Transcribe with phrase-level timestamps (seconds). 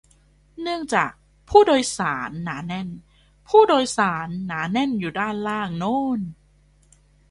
[0.61, 1.11] เนื่องจาก
[1.49, 2.89] "ผู้โดยสาร" หนาแน่น
[3.49, 6.19] "ผู้โดยสาร" หนาแน่นอยู่ด้านล่างโน่น